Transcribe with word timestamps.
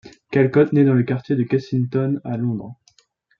Callcott 0.31 0.73
naît 0.73 0.83
dans 0.83 0.95
le 0.95 1.03
quartier 1.03 1.35
de 1.35 1.43
Kensington 1.43 2.19
à 2.23 2.35
Londres. 2.35 2.75